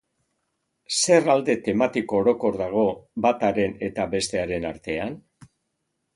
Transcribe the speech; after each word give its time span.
Zer 0.99 1.29
alde 1.33 1.55
tematiko 1.67 2.17
orokor 2.21 2.57
dago 2.63 2.87
bataren 3.27 3.77
eta 3.91 4.09
bestearen 4.17 4.69
artean? 4.73 5.21